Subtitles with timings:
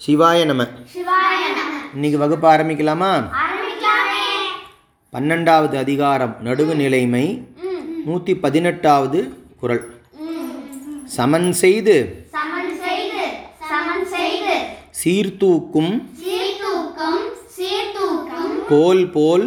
[0.00, 0.62] சிவாய நம.
[1.94, 3.10] இன்னைக்கு வகுப்பு ஆரம்பிக்கலாமா?
[5.12, 7.24] பன்னெண்டாவது அதிகாரம் நடுவு நிலைமை.
[8.04, 9.20] நூற்றி பதினெட்டாவது
[9.60, 9.82] குறள்
[11.16, 11.94] சமன் செய்து
[15.02, 15.92] சீர்தூக்கும்
[18.68, 19.46] கோல் போல்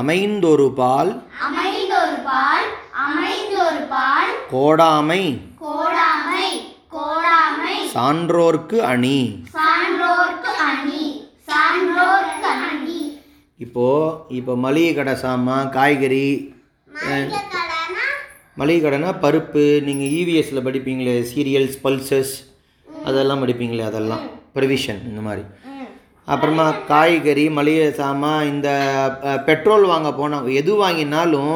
[0.00, 1.12] அமைந்தொரு பால்
[4.50, 5.22] கோடாமை
[7.92, 9.18] சான்றோர்க்கு அணி.
[13.60, 16.26] இப்போது இப்போ மளிகை கடை சாமான் காய்கறி
[18.60, 19.10] மளிகை கடைனா?
[19.24, 22.32] பருப்பு நீங்கள் இவிஎஸ்சில் படிப்பீங்களே சீரியல்ஸ் பல்சஸ்
[23.06, 24.24] அதெல்லாம் படிப்பீங்களே அதெல்லாம்.
[24.56, 25.44] ப்ரிவிஷன் இந்த மாதிரி.
[26.28, 28.68] அப்புறமா காய்கறி மளிகை சாமான் இந்த
[29.48, 31.54] பெட்ரோல் வாங்க போனால் எது வாங்கினாலும்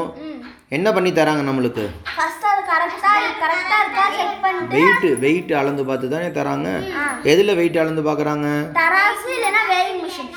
[0.76, 1.84] என்ன பண்ணி தராங்க நம்மளுக்கு
[2.16, 3.12] ஃபர்ஸ்ட் அது கரெக்டா
[3.42, 3.78] கரெக்டா
[4.72, 6.68] வெயிட்டு வெயிட் அளந்து பார்த்து தானே தராங்க?
[7.32, 8.46] எதில் வெயிட் அளந்து பார்க்குறாங்க?
[8.78, 10.30] தராசு இல்லைன்னா வேயிங் மிஷின்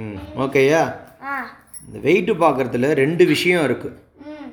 [0.00, 0.82] ம் ஓகேயா
[1.24, 1.34] ஆ.
[1.84, 3.96] இந்த வெயிட்டு பார்க்குறதுல ரெண்டு விஷயம் இருக்குது
[4.28, 4.48] ம்.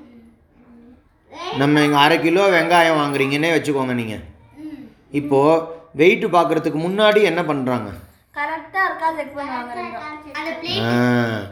[1.59, 4.23] நம்ம இங்கே அரை கிலோ வெங்காயம் வாங்குறீங்கன்னே வச்சுக்கோங்க நீங்கள்
[5.13, 5.63] இப்போது
[5.95, 7.89] வெயிட்டு பார்க்குறதுக்கு முன்னாடி என்ன பண்ணுறாங்க
[8.35, 10.05] கரெக்டா இருக்கா செக் பண்ணுவாங்க ரெண்டும்
[10.37, 11.49] அந்த பிளேட்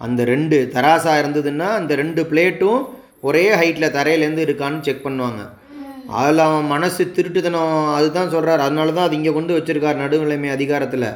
[0.00, 2.80] அந்த ரெண்டு தராசா இருந்ததுன்னா அந்த ரெண்டு பிளேட்டும்
[3.22, 5.42] ஒரே ஹைட்டில் தரையிலேருந்து இருக்கான்னு செக் பண்ணுவாங்க.
[6.08, 11.08] அதில் அவன் மனசு திருட்டுத்தனம் அதுதான் சொல்கிறார் அதனால தான் அது இங்கே கொண்டு வச்சிருக்கார் நடுநிலைமை அதிகாரத்தில்.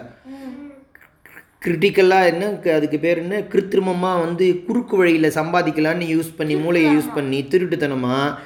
[1.64, 3.40] கிரிட்டிக்கலாக என்ன அதுக்கு பேர் என்ன?
[3.52, 8.36] கிருத்திரிமமாக வந்து குறுக்கு வழியில் சம்பாதிக்கலான்னு யூஸ் பண்ணி மூளையை யூஸ் பண்ணி திருட்டுத்தனமாக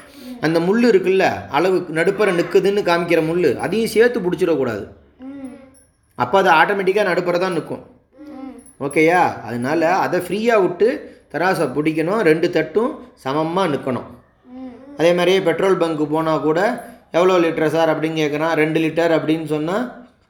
[0.40, 4.84] அந்த முள் இருக்குல்ல அளவு நடுப்பற நிற்குதுன்னு காமிக்கிற முள் அதையும் சேர்த்து பிடிச்சிடக்கூடாது.
[6.14, 7.84] அப்போ அது ஆட்டோமேட்டிக்காக நடுப்பற தான் நிற்கும்
[8.80, 10.88] ஓகேயா அதனால அதை ஃப்ரீயாக விட்டு
[11.32, 14.08] தராசை பிடிக்கணும் ரெண்டு தட்டும் சமமாக நிற்கணும்
[14.98, 16.60] அதே மாதிரியே பெட்ரோல் பங்க்கு போனால் கூட
[17.12, 19.84] எவ்வளோ லிட்டர் சார் அப்படின்னு கேட்குறான் ரெண்டு லிட்டர் அப்படின்னு சொன்னால்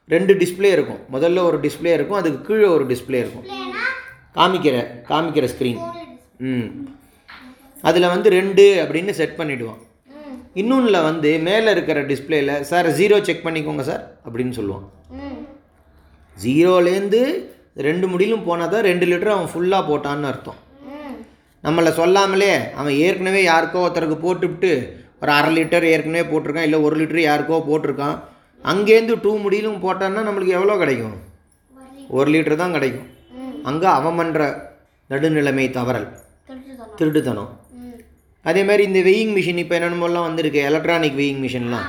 [0.09, 1.01] ரெண்டு டிஸ்ப்ளே இருக்கும்.
[1.11, 3.45] முதல்ல ஒரு டிஸ்ப்ளே இருக்கும் அதுக்கு கீழே ஒரு டிஸ்ப்ளே இருக்கும்.
[4.35, 4.75] காமிக்கிற
[5.09, 5.81] காமிக்கிற ஸ்க்ரீன்
[6.49, 6.67] ம்.
[7.83, 9.81] அதில் வந்து ரெண்டு அப்படின்னு செட் பண்ணிவிடுவான்
[10.55, 14.85] இன்னொன்றில் வந்து மேலே இருக்கிற டிஸ்ப்ளேயில் சார் ஜீரோ செக் பண்ணிக்கோங்க சார் அப்படின்னு சொல்லுவான்
[16.37, 17.21] ஜீரோலேருந்து
[17.87, 20.59] ரெண்டு முடியிலும் போனால் தான் ரெண்டு லிட்டர் அவன் ஃபுல்லாக போட்டான்னு அர்த்தம்.
[21.63, 24.71] நம்மளை சொல்லாமலே அவன் ஏற்கனவே யாருக்கோ ஒருத்தருக்கு போட்டுவிட்டு
[25.21, 28.15] ஒரு அரை லிட்டர் ஏற்கனவே போட்டிருக்கான் இல்லை ஒரு லிட்டர் யாருக்கோ போட்டிருக்கான்.
[28.71, 31.15] அங்கேருந்து டூ முடியிலும் போட்டான்னா நம்மளுக்கு எவ்வளோ கிடைக்கும்?
[32.17, 33.07] ஒரு லிட்டர் தான் கிடைக்கும்.
[33.69, 34.41] அங்கே அவன் பண்ணுற
[35.09, 36.07] நடுநிலைமை தவறல்.
[36.99, 37.51] திருட்டுத்தனம்.
[38.49, 40.61] அதே மாதிரி இந்த வெயிங் மிஷின் இப்போ என்னென்னமோலாம் வந்திருக்கு?
[40.69, 41.87] எலக்ட்ரானிக் வெயிங் மிஷின்லாம்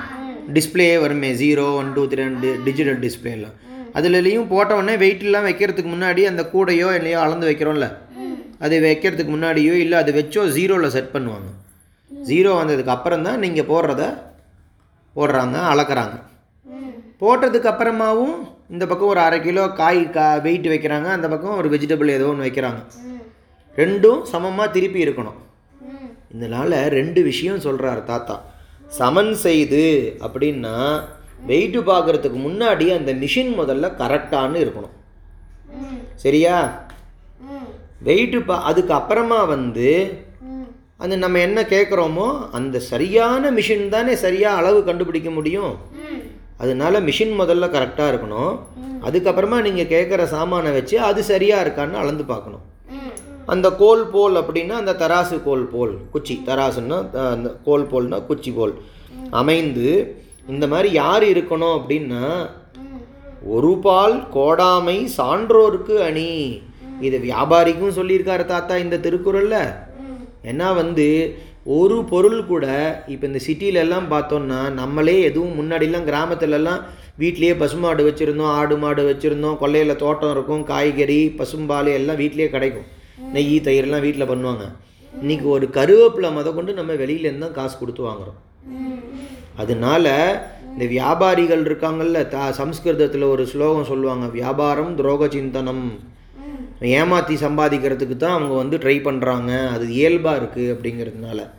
[0.57, 3.55] டிஸ்ப்ளேயே வருமே ஜீரோ ஒன் டூ த்ரீ ரெண்டு டிஜிட்டல் டிஸ்பிளேலாம்
[3.99, 7.89] அதுலலையும் போட்ட உடனே வெயிட்லாம் வைக்கிறதுக்கு முன்னாடி அந்த கூடையோ இல்லையோ அளந்து வைக்கிறோம்ல.
[8.65, 11.49] அது வைக்கிறதுக்கு முன்னாடியோ இல்லை அது வச்சோ ஜீரோவில் செட் பண்ணுவாங்க.
[12.11, 14.03] ஜீரோ வந்ததுக்கு அப்புறம் தான் நீங்கள் போடுறத
[15.17, 16.17] போடுறாங்க அளக்குறாங்க.
[17.21, 18.37] போட்டதுக்கு அப்புறமாவும்
[18.73, 22.47] இந்த பக்கம் ஒரு அரை கிலோ காய் கா வெயிட் வைக்கிறாங்க அந்த பக்கம் ஒரு வெஜிடபிள் ஏதோ ஒன்று
[22.47, 22.81] வைக்கிறாங்க.
[23.77, 25.39] ரெண்டும் சமமாக திருப்பி இருக்கணும்.
[26.35, 28.37] இதனால் ரெண்டு விஷயம் சொல்கிறார் தாத்தா.
[28.99, 29.85] சமன் செய்து
[30.25, 30.75] அப்படின்னா
[31.49, 34.95] வெயிட்டு பார்க்குறதுக்கு முன்னாடி அந்த மிஷின் முதல்ல கரெக்டானு இருக்கணும்.
[36.25, 36.57] சரியா?
[38.07, 39.91] வெயிட்டு பா அதுக்கு அப்புறமா வந்து
[41.03, 42.27] அந்த நம்ம என்ன கேட்குறோமோ
[42.59, 45.73] அந்த சரியான மிஷின் தானே சரியாக அளவு கண்டுபிடிக்க முடியும்.
[46.63, 48.55] அதனால மிஷின் முதல்ல கரெக்டாக இருக்கணும்.
[49.07, 52.65] அதுக்கப்புறமா நீங்கள் கேட்குற சாமானை வச்சு அது சரியாக இருக்கான்னு அளந்து பார்க்கணும்.
[53.53, 56.37] அந்த கோல் போல் அப்படின்னா அந்த தராசு கோல் போல் குச்சி.
[56.49, 56.99] தராசுன்னா
[57.35, 58.75] அந்த கோல் போல்னா குச்சி போல்.
[59.41, 59.89] அமைந்து
[60.53, 62.23] இந்த மாதிரி யார் இருக்கணும் அப்படின்னா
[63.57, 66.31] ஒரு பால் கோடாமை சான்றோருக்கு அணி.
[67.09, 69.61] இது வியாபாரிக்கும் சொல்லியிருக்காரு தாத்தா இந்த திருக்குறளில்.
[70.51, 71.07] ஏன்னா வந்து
[71.77, 72.67] ஒரு பொருள் கூட
[73.13, 76.81] இப்போ இந்த சிட்டியிலெல்லாம் பார்த்தோன்னா நம்மளே எதுவும் முன்னாடிலாம் கிராமத்துலலாம்
[77.23, 82.89] வீட்லேயே பசுமாடு வச்சுருந்தோம் ஆடு மாடு வச்சுருந்தோம் கொல்லையில் தோட்டம் இருக்கும் காய்கறி பசும்பால் எல்லாம் வீட்லேயே கிடைக்கும்.
[83.35, 84.65] நெய் தயிர்லாம் வீட்டில் பண்ணுவாங்க.
[85.15, 88.41] இன்றைக்கி ஒரு கருவேப்பிலை முத கொண்டு நம்ம வெளியிலேருந்து தான் காசு கொடுத்து வாங்குறோம்.
[89.63, 90.13] அதனால
[90.73, 95.87] இந்த வியாபாரிகள் இருக்காங்கல்ல தா சம்ஸ்கிருதத்தில் ஒரு ஸ்லோகம் சொல்லுவாங்க வியாபாரம் துரோக சிந்தனம்.
[96.81, 101.51] ஏமாற்றி சம்பாதிக்கிறதுக்கு தான் அவங்க வந்து ட்ரை பண்ணுறாங்க அது இயல்பாக இருக்குது அப்படிங்கிறதுனால.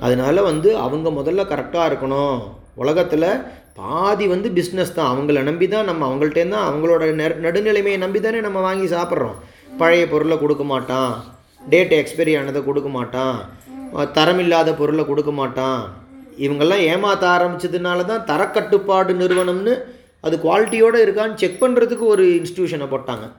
[0.00, 2.40] அதனால் வந்து அவங்க முதல்ல கரெக்டாக இருக்கணும்.
[2.74, 3.40] உலகத்தில்
[3.74, 5.18] பாதி வந்து பிஸ்னஸ் தான்.
[5.18, 9.34] அவங்கள நம்பி தான் நம்ம அவங்கள்ட்டேருந்து தான் அவங்களோட நெ- நடுநிலைமையை நம்பி தானே நம்ம வாங்கி சாப்பிட்றோம்.
[9.78, 11.24] பழைய பொருளை கொடுக்க மாட்டான்.
[11.68, 13.48] டேட் எக்ஸ்பைரி ஆனதை கொடுக்க மாட்டான்.
[13.94, 15.92] தரமில்லாத பொருளை கொடுக்க மாட்டான்.
[16.38, 19.78] இவங்கெல்லாம் ஏமாற்ற ஆரம்பிச்சதுனால தான் தரக்கட்டுப்பாடு நிறுவனம்னு
[20.20, 23.32] அது குவாலிட்டியோடு இருக்கான்னு செக் பண்ணுறதுக்கு ஒரு இன்ஸ்டியூஷனை போட்டாங்க.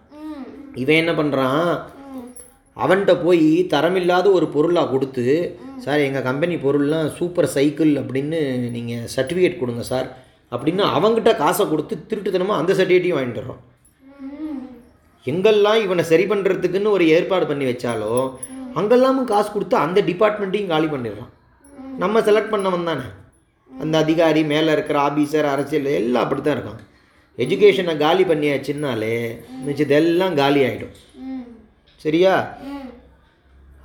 [0.82, 1.68] இவன் என்ன பண்ணுறான்
[2.78, 5.26] அவன்கிட்ட போய் தரமில்லாத ஒரு பொருளாக கொடுத்து
[5.86, 8.40] சார் எங்கள் கம்பெனி பொருள்லாம் சூப்பர் சைக்கிள் அப்படின்னு
[8.70, 10.08] நீங்கள் சர்டிஃபிகேட் கொடுங்க சார்
[10.52, 13.60] அப்படின்னு அவங்ககிட்ட காசை கொடுத்து திருட்டுத்தனமாக அந்த சர்டிஃபிகேட்டையும் வாங்கிட்டு
[15.26, 18.16] எங்கெல்லாம் இவனை சரி பண்ணுறதுக்குன்னு ஒரு ஏற்பாடு பண்ணி வச்சாலோ
[18.80, 21.32] அங்கெல்லாமும் காசு கொடுத்து அந்த டிபார்ட்மெண்ட்டையும் காலி பண்ணிடுறான்.
[22.02, 23.06] நம்ம செலக்ட் பண்ணவன் தானே.
[23.72, 26.82] அந்த அதிகாரி மேலே இருக்கிற ஆபீசர் அரசியல் எல்லாம் அப்படி தான் இருக்கான்.
[27.38, 29.16] எஜுகேஷனை காலி பண்ணியாச்சுன்னாலே
[29.66, 30.96] மிச்சது எல்லாம் காலி ஆகிடும்
[32.06, 32.34] சரியா?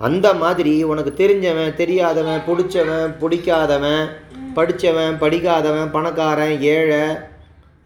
[0.01, 4.05] அந்த மாதிரி உனக்கு தெரிஞ்சவன் தெரியாதவன் பிடிச்சவன் பிடிக்காதவன்
[4.55, 7.03] படித்தவன் படிக்காதவன் பணக்காரன் ஏழை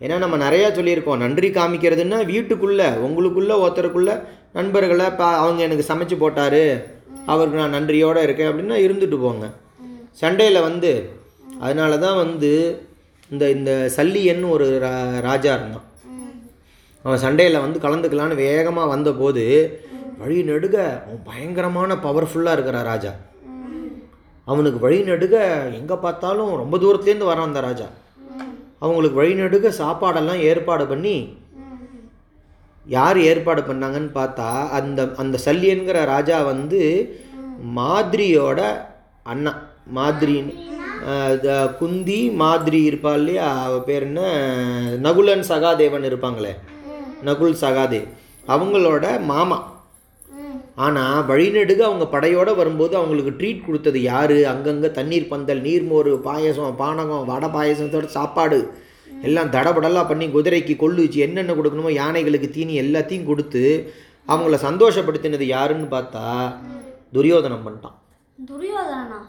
[0.00, 1.22] ஏன்னா நம்ம நிறையா சொல்லியிருக்கோம்.
[1.24, 4.14] நன்றி காமிக்கிறதுன்னா வீட்டுக்குள்ளே உங்களுக்குள்ளே ஒருத்தருக்குள்ளே
[4.52, 6.64] நண்பர்களை பா அவங்க எனக்கு சமைச்சு போட்டாரு
[7.26, 9.46] அவருக்கு நான் நன்றியோடு இருக்கேன் அப்படின்னா இருந்துட்டு போங்க.
[10.22, 10.90] சண்டேயில் வந்து
[11.60, 12.50] அதனால தான் வந்து
[13.32, 14.92] இந்த இந்த சல்லியன்னு ஒரு ரா
[15.26, 15.86] ராஜா இருந்தான்.
[17.04, 19.44] அவன் சண்டேயில் வந்து கலந்துக்கலான்னு வேகமாக வந்தபோது
[20.20, 23.12] வழி நெடுக அவன் பயங்கரமான பவர்ஃபுல்லாக இருக்கிற ராஜா.
[24.46, 25.36] அவனுக்கு வழி நெடுக
[25.80, 27.86] எங்கே பார்த்தாலும் ரொம்ப தூரத்துலேருந்து வரான் அந்த ராஜா.
[28.84, 31.16] அவங்களுக்கு வழி நெடுக சாப்பாடெல்லாம் ஏற்பாடு பண்ணி
[32.86, 36.80] யார் ஏற்பாடு பண்ணாங்கன்னு பார்த்தா அந்த அந்த சல்லியன்கிற ராஜா வந்து
[37.80, 38.60] மாதிரியோட
[39.32, 39.52] அண்ணா.
[39.98, 40.54] மாதிரின்னு.
[41.80, 43.46] குந்தி மாதிரி இருப்பா இல்லையா?
[43.66, 44.22] அவ பேர் என்ன?
[45.06, 46.52] நகுலன் சகாதேவன் இருப்பாங்களே.
[47.28, 48.08] நகுல் சகாதேவ்
[48.54, 49.58] அவங்களோட மாமா.
[50.84, 54.36] ஆனால் வழிநெடுக அவங்க படையோட வரும்போது அவங்களுக்கு ட்ரீட் கொடுத்தது யார்?
[54.52, 58.60] அங்கங்கே தண்ணீர் பந்தல் நீர்மோர் பாயசம் பானகம் வடை பாயசத்தோட சாப்பாடு.
[59.28, 63.62] எல்லாம் தடபடலாம் பண்ணி குதிரைக்கு கொள்ளுச்சு என்னென்ன கொடுக்கணுமோ யானைகளுக்கு தீனி எல்லாத்தையும் கொடுத்து
[64.32, 66.24] அவங்கள சந்தோஷப்படுத்தினது யாருன்னு பார்த்தா
[67.16, 67.96] துரியோதனம் பண்ணிட்டான்.
[68.50, 69.20] துரியோதனா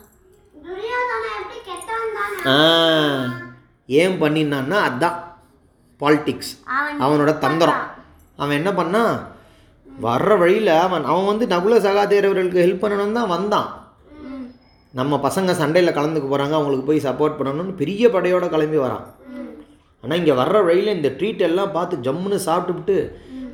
[4.02, 5.18] ஏன் பண்ணினான்னா அதான்
[6.02, 7.82] பாலிடிக்ஸ் அவன் அவனோட தந்திரம்.
[8.40, 9.14] அவன் என்ன பண்ணான்
[9.88, 13.68] வர்ற வழியில் அவன் அவன் வந்து நகுல சகாதேவர்களுக்கு ஹெல்ப் பண்ணணும்னு தான் வந்தான்.
[14.94, 19.06] நம்ம பசங்க சண்டையில் கலந்துக்க போகிறாங்க அவங்களுக்கு போய் சப்போர்ட் பண்ணணும்னு பெரிய படையோட கிளம்பி வரான்.
[20.04, 22.98] ஆனால் இங்கே வர்ற வழியில் இந்த ட்ரீட் எல்லாம் பார்த்து ஜம்முன்னு சாப்பிட்டுவிட்டு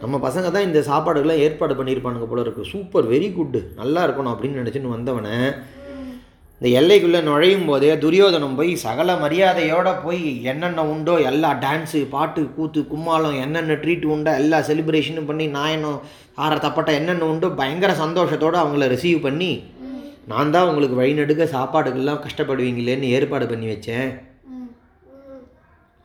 [0.04, 2.70] நம்ம பசங்க தான் இந்த சாப்பாடுகள்லாம் ஏற்பாடு பண்ணியிருப்பானுங்க போல இருக்கு.
[2.74, 5.36] சூப்பர் வெரி குட்டு நல்லா இருக்கணும் அப்படின்னு நினச்சின்னு வந்தவனை
[6.62, 12.82] இந்த எல்லைக்குள்ளே நுழையும் போதே துரியோதனம் போய் சகல மரியாதையோட போய் என்னென்ன உண்டோ எல்லா டான்ஸு பாட்டு கூத்து
[12.90, 16.02] கும்மாளம் என்னென்ன ட்ரீட் உண்டோ எல்லா செலிப்ரேஷனும் பண்ணி நாயனம்
[16.46, 19.52] ஆற தப்பட்ட என்னென்ன உண்டோ பயங்கர சந்தோஷத்தோடு அவங்கள ரிசீவ் பண்ணி
[20.32, 24.10] நான் தான் உங்களுக்கு வழிநடுக்க சாப்பாடுக்கெல்லாம் கஷ்டப்படுவீங்களேன்னு ஏற்பாடு பண்ணி வச்சேன்.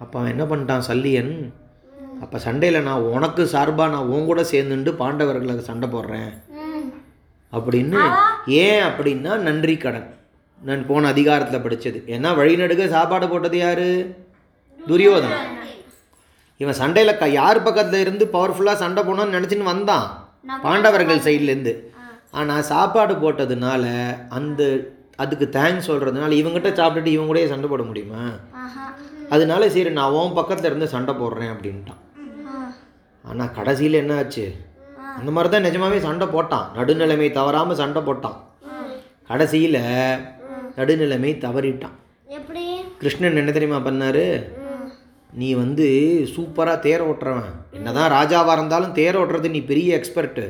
[0.02, 1.34] அப்போ அவன் என்ன பண்ணிட்டான் சல்லியன்?
[2.24, 6.32] அப்போ சண்டையில் நான் உனக்கு சார்பாக நான் உன் கூட சேர்ந்துட்டு பாண்டவர்களுக்கு சண்டை போடுறேன்.
[7.52, 8.00] அப்படின்னு
[8.64, 10.08] ஏன் அப்படின்னா நன்றி கடன்.
[10.60, 13.88] நான் போன அதிகாரத்தில் படித்தது ஏன்னா வழிநடுக்க சாப்பாடு போட்டது யாரு?
[14.78, 15.46] துரியோதனன்.
[16.60, 20.06] இவன் சண்டையில் க யார் பக்கத்தில் இருந்து பவர்ஃபுல்லாக சண்டை போனான்னு நினச்சின்னு வந்தான்.
[20.64, 21.72] பாண்டவர்கள் சைட்லேருந்து.
[22.38, 23.84] ஆனால் சாப்பாடு போட்டதுனால
[24.38, 24.62] அந்த
[25.22, 28.22] அதுக்கு தேங்க்ஸ் சொல்கிறதுனால இவங்ககிட்ட சாப்பிட்டுட்டு இவங்க கூடயே சண்டை போட முடியுமா?
[29.34, 32.00] அதனால சரி நான் உன் பக்கத்தில் இருந்து சண்டை போடுறேன் அப்படின்ட்டான்.
[33.24, 34.46] ஆனால் கடைசியில் என்ன ஆச்சு?
[35.18, 36.66] அந்த மாதிரி தான் நிஜமாவே சண்டை போட்டான்.
[36.78, 38.38] நடுநிலைமை தவறாமல் சண்டை போட்டான்.
[39.30, 39.80] கடைசியில்
[40.76, 41.96] நடுநிலைமை தவறிட்டான்.
[42.26, 42.64] எப்படி?
[42.98, 44.26] கிருஷ்ணன் என்ன தெரியுமா பண்ணாரு?
[45.32, 45.86] நீ வந்து
[46.36, 47.52] சூப்பராக தேர் ஓட்டுறவன்.
[47.70, 50.44] என்னதான் ராஜாவாக இருந்தாலும் தேர் ஓட்டுறது நீ பெரிய எக்ஸ்பர்ட்டு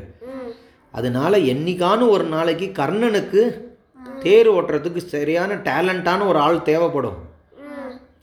[0.90, 3.42] அதனால என்னைக்கான ஒரு நாளைக்கு கர்ணனுக்கு
[4.22, 7.16] தேர் ஓட்டுறதுக்கு சரியான டேலண்டான ஒரு ஆள் தேவைப்படும்.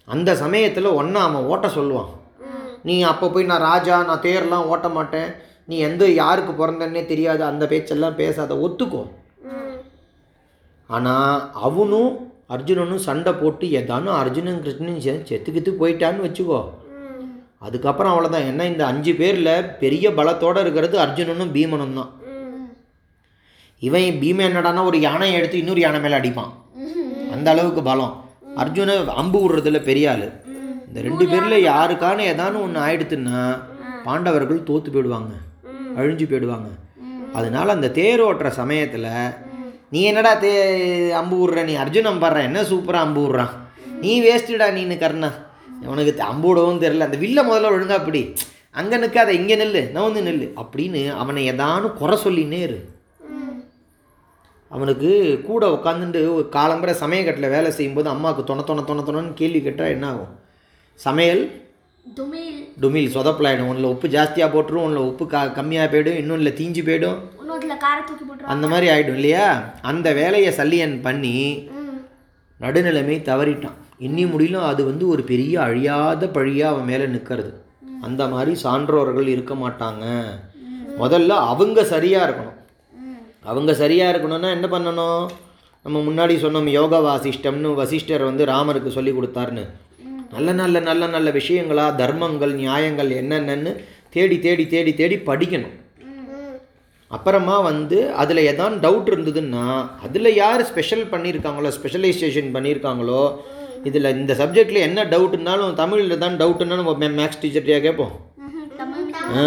[0.06, 2.12] அந்த சமயத்தில் ஒன்றா அவன் ஓட்ட சொல்லுவான்.
[2.84, 5.30] நீ அப்போ போய் நான் ராஜா நான் தேர்லாம் ஓட்ட மாட்டேன்.
[5.66, 9.02] நீ எந்த யாருக்கு பிறந்தன்னே தெரியாது அந்த பேச்செல்லாம் பேசாத ஒத்துக்கோ.
[10.96, 11.36] ஆனால்
[11.68, 12.12] அவனும்
[12.54, 16.62] அர்ஜுனனும் சண்டை போட்டு ஏதானும் அர்ஜுனன் கிருஷ்ணன் செத்துக்கித்து போயிட்டான்னு வச்சுக்கோ.
[17.66, 22.12] அதுக்கப்புறம் அவ்வளோதான் ஏன்னா இந்த அஞ்சு பேரில் பெரிய பலத்தோடு இருக்கிறது அர்ஜுனனும் பீமனும் தான்.
[23.88, 26.52] இவன் பீமன் என்னடான்னா ஒரு யானையை எடுத்து இன்னொரு யானை மேலே அடிப்பான்.
[27.36, 28.16] அந்த அளவுக்கு பலம்.
[28.62, 30.26] அர்ஜுன அம்பு விடுறதுல பெரிய ஆள்.
[30.88, 33.42] இந்த ரெண்டு பேரில் யாருக்கான ஏதானு ஒன்று ஆயிடுத்துன்னா
[34.08, 35.34] பாண்டவர்கள் தோத்து போயிடுவாங்க.
[36.00, 36.70] அழிஞ்சு போயிடுவாங்க.
[37.38, 39.10] அதனால அந்த தேர் ஓட்டுற சமயத்தில்
[39.92, 40.52] நீ என்னடா தே
[41.20, 43.54] அம்பு விடுற நீ அர்ஜுன் அம்பாடுற என்ன சூப்பராக அம்பு விட்றான்
[44.02, 45.30] நீ வேஸ்ட்டுடா நீனு கர்ணா.
[45.86, 48.22] உனக்கு அம்பு விடவும் தெரில அந்த வில்ல முதல்ல ஒழுங்கா அப்படி
[48.72, 49.92] அங்கே நிற்காத இங்கே நெல்லு.
[49.92, 50.48] நான் வந்து நெல்லு.
[50.62, 52.80] அப்படின்னு அவனை ஏதானு குறை சொல்லினே இரு.
[54.70, 55.10] அவனுக்கு
[55.48, 56.20] கூட உட்காந்துட்டு
[56.58, 60.32] காலம்பரை சமையக்கட்டில் வேலை செய்யும்போது அம்மாவுக்கு தொண தொண தொண தொணன்னு கேள்வி கேட்டால் என்ன ஆகும்?
[61.00, 61.44] சமையல்
[62.18, 63.12] டுமில்.
[63.16, 63.68] சொதப்பலாயிடும்.
[63.72, 67.20] ஒன்றில் உப்பு ஜாஸ்தியாக போட்டுரும் ஒன்றில் உப்பு க கம்மியாக போயிடும் இன்னொன்றில் தீஞ்சு போயிடும்.
[68.54, 69.46] அந்த மாதிரி ஆகிடும் இல்லையா?
[69.82, 71.36] அந்த வேலையை சல்லியன் பண்ணி
[72.60, 73.78] நடுநிலைமை தவறிட்டான்.
[74.08, 77.52] இன்னி முடியலும் அது வந்து ஒரு பெரிய அழியாத பழியாக அவன் மேலே நிற்கிறது
[78.02, 80.06] அந்த மாதிரி சான்றோர்கள் இருக்க மாட்டாங்க.
[81.02, 82.58] முதல்ல அவங்க சரியாக இருக்கணும்.
[83.52, 85.24] அவங்க சரியாக இருக்கணும்னா என்ன பண்ணணும்?
[85.84, 89.64] நம்ம முன்னாடி சொன்னோம் யோக வாசிஷ்டம்னு வசிஷ்டர் வந்து ராமருக்கு சொல்லி கொடுத்தாருன்னு.
[90.34, 93.72] நல்ல நல்ல நல்ல நல்ல விஷயங்களா தர்மங்கள் நியாயங்கள் என்னென்னன்னு
[94.16, 95.76] தேடி தேடி தேடி தேடி படிக்கணும்.
[97.16, 99.64] அப்புறமா வந்து அதில் ஏதாவது டவுட் இருந்ததுன்னா
[100.06, 103.24] அதில் யார் ஸ்பெஷல் பண்ணியிருக்காங்களோ ஸ்பெஷலைசேஷன் பண்ணியிருக்காங்களோ
[103.90, 108.14] இதில் இந்த சப்ஜெக்டில் என்ன டவுட்னாலும் தமிழில் தான் டவுட்டுன்னா நம்ம மேக்ஸ் டீச்சர்கிட்டயா கேட்போம்.
[109.40, 109.44] ஆ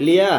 [0.00, 0.30] இல்லையா?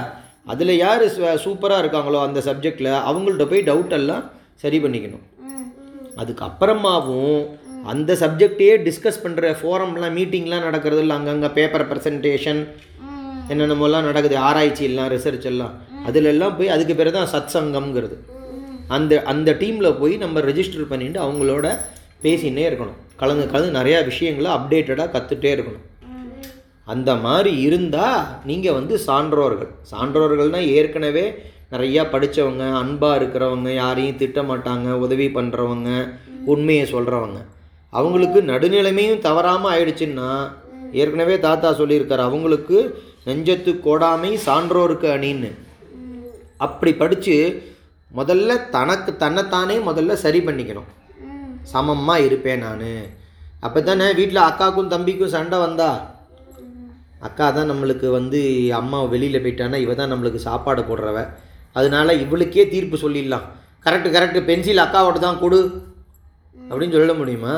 [0.51, 1.03] அதில் யார்
[1.45, 4.23] சூப்பராக இருக்காங்களோ அந்த சப்ஜெக்டில் அவங்கள்ட்ட போய் டவுட் எல்லாம்
[4.63, 5.25] சரி பண்ணிக்கணும்.
[6.21, 7.37] அதுக்கு அப்புறமாவும்
[7.91, 11.15] அந்த சப்ஜெக்டையே டிஸ்கஸ் பண்ணுற ஃபோரம்லாம் மீட்டிங்லாம் நடக்கிறது இல்லை.
[11.19, 12.61] அங்கங்கே பேப்பர் ப்ரெசன்டேஷன்
[13.51, 14.35] என்னென்னமோலாம் நடக்குது.
[14.49, 15.73] ஆராய்ச்சி எல்லாம் ரிசர்ச் எல்லாம்.
[16.07, 18.17] அதுல எல்லாம் போய் அதுக்கு பேர் தான் சத் சங்கம்ங்கிறது
[18.95, 21.67] அந்த அந்த டீமில் போய் நம்ம ரெஜிஸ்டர் பண்ணிட்டு அவங்களோட
[22.23, 22.99] பேசினே இருக்கணும்.
[23.21, 25.85] கலந்து கலந்து நிறையா விஷயங்களை அப்டேட்டடாக கற்றுட்டே இருக்கணும்.
[26.93, 29.71] அந்த மாதிரி இருந்தால் நீங்கள் வந்து சான்றோர்கள்.
[29.91, 31.25] சான்றோர்கள்னால் ஏற்கனவே
[31.73, 35.89] நிறையா படித்தவங்க அன்பாக இருக்கிறவங்க யாரையும் திட்ட மாட்டாங்க உதவி பண்ணுறவங்க
[36.53, 37.39] உண்மையை சொல்கிறவங்க
[37.97, 40.29] அவங்களுக்கு நடுநிலைமையும் தவறாமல் ஆயிடுச்சுன்னா
[41.01, 42.77] ஏற்கனவே தாத்தா சொல்லியிருக்கார் அவங்களுக்கு
[43.27, 45.51] நெஞ்சத்து கோடாமை சான்றோருக்கு அணின்னு.
[46.65, 47.35] அப்படி படித்து
[48.11, 50.89] முதல்ல தனக்கு தன்னைத்தானே முதல்ல சரி பண்ணிக்கணும்.
[51.73, 52.89] சமமாக இருப்பேன் நான்.
[53.65, 55.89] அப்போ தானே வீட்டில் அக்காவுக்கும் தம்பிக்கும் சண்டை வந்தா?
[57.27, 58.39] அக்கா தான் நம்மளுக்கு வந்து
[58.79, 61.19] அம்மா வெளியில் போயிட்டானா இவ தான் நம்மளுக்கு சாப்பாடு போடுறவ.
[61.79, 63.45] அதனால இவளுக்கே தீர்ப்பு சொல்லிடலாம்.
[63.85, 64.41] Correct correct.
[64.49, 65.59] பென்சில் அக்காவோட தான் கொடு.
[66.69, 67.55] அப்படின்னு சொல்ல முடியுமா?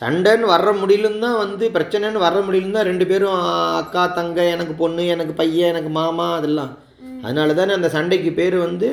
[0.00, 3.36] சண்டைன்னு வர்ற முடியலும் தான் வந்து பிரச்சனைன்னு வர்ற முடியலும் தான் ரெண்டு பேரும்
[3.80, 6.72] அக்கா தங்க எனக்கு பொண்ணு எனக்கு பையன் எனக்கு மாமா அதெல்லாம்.
[7.22, 8.88] அதனால தானே அந்த சண்டைக்கு பேர் வந்து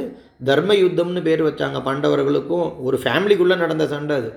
[0.45, 2.67] தர்ம யுத்தம்னு பேர் வச்சாங்க பாண்டவர்களுக்கும்.
[2.77, 4.29] ஒரு ஃபேமிலிக்குள்ளே நடந்த சண்டை அது.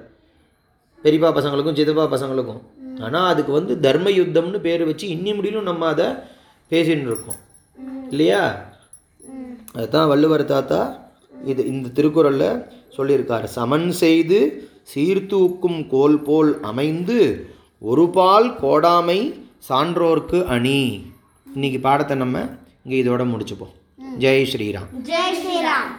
[1.04, 2.62] பெரியப்பா பசங்களுக்கும் சித்தப்பா பசங்களுக்கும்.
[3.00, 6.06] ஆனால் அதுக்கு வந்து தர்ம யுத்தம்னு பேர் வச்சு இன்னி முடியலும் நம்ம அதை
[6.70, 7.40] பேசின்னு இருக்கோம்.
[8.10, 8.42] இல்லையா?
[9.74, 10.80] அதுதான் வள்ளுவர் தாத்தா
[11.44, 12.50] இது இந்த திருக்குறளில்
[12.98, 13.46] சொல்லியிருக்கார்.
[13.58, 14.40] சமன் செய்து
[14.92, 17.20] சீர்தூக்கும் கோல் போல் அமைந்து
[17.90, 19.20] ஒரு பால் கோடாமை
[19.68, 20.80] சான்றோர்க்கு அணி.
[21.54, 22.38] இன்னைக்கு பாடத்தை நம்ம
[22.84, 23.74] இங்கே இதோட முடிச்சுப்போம்.
[24.24, 24.90] ஜெய் ஸ்ரீராம்.
[25.10, 25.90] ஜெய் ஸ்ரீராம்.